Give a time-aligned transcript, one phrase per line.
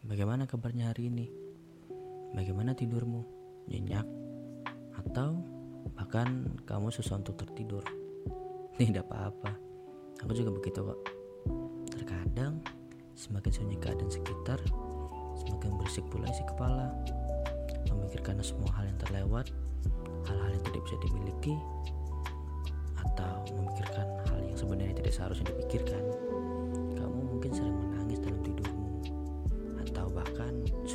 [0.00, 1.28] Bagaimana kabarnya hari ini?
[2.32, 3.20] Bagaimana tidurmu?
[3.68, 4.08] Nyenyak?
[4.96, 5.44] Atau
[5.92, 7.84] bahkan kamu susah untuk tertidur?
[8.80, 9.52] Tidak apa-apa.
[10.24, 11.04] Aku juga begitu kok.
[11.92, 12.64] Terkadang
[13.12, 14.56] semakin sunyi keadaan sekitar,
[15.36, 16.96] semakin berisik pula isi kepala.
[17.92, 19.52] Memikirkan semua hal yang terlewat,
[20.24, 21.54] hal-hal yang tidak bisa dimiliki,
[22.96, 26.00] atau memikirkan hal yang sebenarnya tidak seharusnya dipikirkan.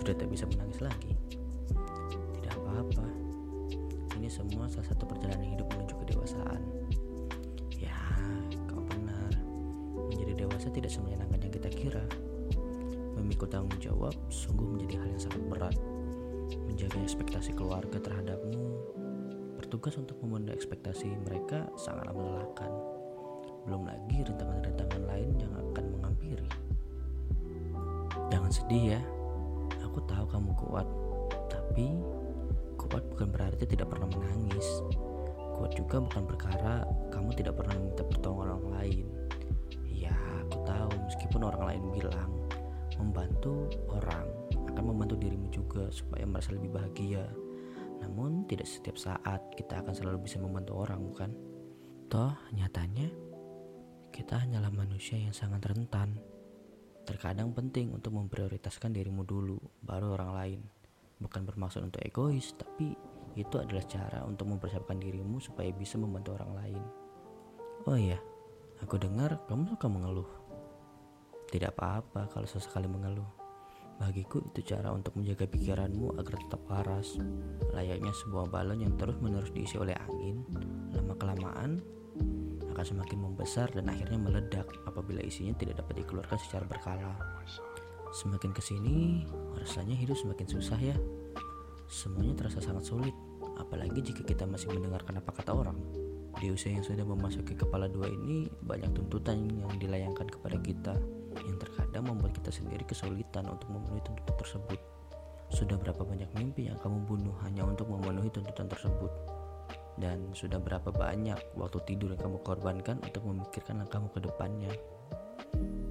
[0.06, 1.18] Sudah tak bisa menangis lagi.
[2.38, 3.10] Tidak apa-apa.
[4.22, 6.62] Ini semua salah satu perjalanan hidup menuju kedewasaan.
[7.74, 7.98] Ya,
[8.70, 9.34] kau benar.
[10.14, 12.06] Menjadi dewasa tidak semenyenangkan yang kita kira.
[13.18, 15.78] Memikul tanggung jawab sungguh menjadi hal yang sangat berat.
[16.70, 18.78] Menjaga ekspektasi keluarga terhadapmu,
[19.58, 22.70] bertugas untuk memenuhi ekspektasi mereka sangatlah melelahkan.
[23.66, 26.50] Belum lagi rintangan-rintangan lain yang akan menghampiri.
[28.30, 29.02] Jangan sedih ya,
[29.96, 30.88] aku tahu kamu kuat,
[31.48, 31.96] tapi
[32.76, 34.84] kuat bukan berarti tidak pernah menangis.
[35.56, 36.84] Kuat juga bukan perkara
[37.16, 39.08] kamu tidak pernah meminta pertolongan orang lain.
[39.88, 40.12] Ya,
[40.44, 42.28] aku tahu meskipun orang lain bilang
[43.00, 44.28] membantu orang
[44.68, 47.24] akan membantu dirimu juga supaya merasa lebih bahagia.
[48.04, 51.32] Namun tidak setiap saat kita akan selalu bisa membantu orang, bukan?
[52.12, 53.08] Toh nyatanya
[54.12, 56.20] kita hanyalah manusia yang sangat rentan.
[57.06, 60.60] Terkadang penting untuk memprioritaskan dirimu dulu, baru orang lain.
[61.22, 62.98] Bukan bermaksud untuk egois, tapi
[63.38, 66.82] itu adalah cara untuk mempersiapkan dirimu supaya bisa membantu orang lain.
[67.86, 68.18] Oh iya,
[68.82, 70.26] aku dengar kamu suka mengeluh.
[71.46, 73.30] Tidak apa-apa kalau sesekali mengeluh.
[74.02, 77.22] Bagiku itu cara untuk menjaga pikiranmu agar tetap waras.
[77.72, 80.42] Layaknya sebuah balon yang terus-menerus diisi oleh angin,
[80.92, 81.80] lama-kelamaan
[82.76, 87.16] akan semakin membesar dan akhirnya meledak apabila isinya tidak dapat dikeluarkan secara berkala.
[88.12, 89.24] Semakin ke sini,
[89.56, 90.96] rasanya hidup semakin susah ya.
[91.88, 93.16] Semuanya terasa sangat sulit,
[93.56, 95.80] apalagi jika kita masih mendengarkan apa kata orang.
[96.36, 101.00] Di usia yang sudah memasuki kepala dua ini, banyak tuntutan yang dilayangkan kepada kita,
[101.48, 104.80] yang terkadang membuat kita sendiri kesulitan untuk memenuhi tuntutan tersebut.
[105.48, 109.35] Sudah berapa banyak mimpi yang kamu bunuh hanya untuk memenuhi tuntutan tersebut?
[109.96, 114.72] Dan sudah berapa banyak waktu tidur yang kamu korbankan untuk memikirkan langkahmu ke depannya?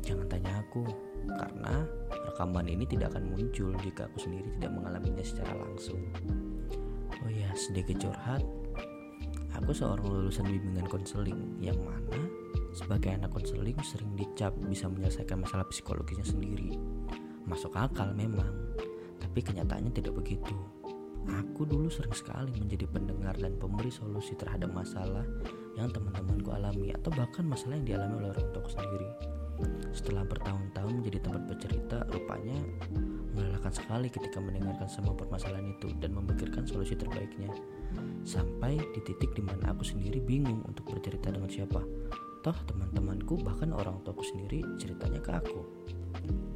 [0.04, 0.84] Jangan tanya aku,
[1.24, 1.88] karena
[2.28, 6.00] rekaman ini tidak akan muncul jika aku sendiri tidak mengalaminya secara langsung.
[7.24, 8.44] Oh ya, sedikit curhat.
[9.56, 12.20] Aku seorang lulusan bimbingan konseling yang mana
[12.74, 16.74] sebagai anak konseling sering dicap bisa menyelesaikan masalah psikologisnya sendiri.
[17.46, 18.50] Masuk akal memang,
[19.22, 20.52] tapi kenyataannya tidak begitu.
[21.24, 25.24] Aku dulu sering sekali menjadi pendengar dan pemberi solusi terhadap masalah
[25.74, 29.08] yang teman-temanku alami atau bahkan masalah yang dialami oleh orang tuaku sendiri.
[29.94, 32.58] Setelah bertahun-tahun menjadi tempat bercerita, rupanya
[33.32, 37.48] melelahkan sekali ketika mendengarkan semua permasalahan itu dan memikirkan solusi terbaiknya.
[38.26, 41.80] Sampai di titik di mana aku sendiri bingung untuk bercerita dengan siapa.
[42.44, 45.60] Toh teman-temanku bahkan orang tuaku sendiri ceritanya ke aku.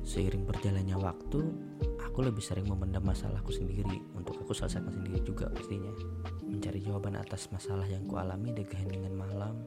[0.05, 1.41] Seiring berjalannya waktu,
[2.19, 5.95] aku lebih sering memendam masalahku sendiri untuk aku selesaikan sendiri juga pastinya.
[6.51, 9.63] Mencari jawaban atas masalah yang kualami di keheningan malam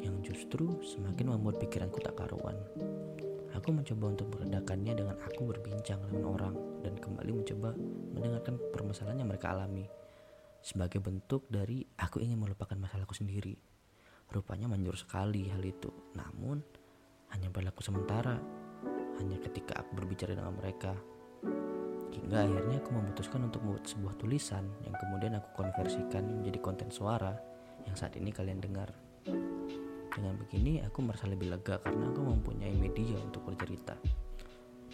[0.00, 2.56] yang justru semakin membuat pikiranku tak karuan.
[3.52, 7.76] Aku mencoba untuk meredakannya dengan aku berbincang dengan orang dan kembali mencoba
[8.16, 9.84] mendengarkan permasalahan yang mereka alami.
[10.64, 13.52] Sebagai bentuk dari aku ingin melupakan masalahku sendiri.
[14.32, 15.92] Rupanya manjur sekali hal itu.
[16.16, 16.56] Namun
[17.36, 18.40] hanya berlaku sementara.
[19.20, 20.96] Hanya ketika aku berbicara dengan mereka.
[22.12, 27.32] Hingga akhirnya aku memutuskan untuk membuat sebuah tulisan yang kemudian aku konversikan menjadi konten suara
[27.88, 28.92] yang saat ini kalian dengar.
[30.12, 33.96] Dengan begini aku merasa lebih lega karena aku mempunyai media untuk bercerita.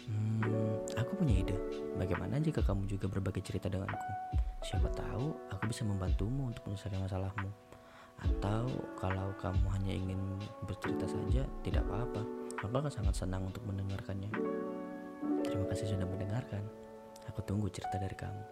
[0.07, 1.55] Hmm, aku punya ide.
[1.99, 4.09] Bagaimana jika kamu juga berbagi cerita denganku?
[4.63, 7.51] Siapa tahu aku bisa membantumu untuk menyelesaikan masalahmu.
[8.19, 8.67] Atau
[8.99, 10.19] kalau kamu hanya ingin
[10.67, 12.23] bercerita saja, tidak apa-apa.
[12.59, 14.31] Aku akan sangat senang untuk mendengarkannya.
[15.43, 16.63] Terima kasih sudah mendengarkan.
[17.27, 18.43] Aku tunggu cerita dari kamu.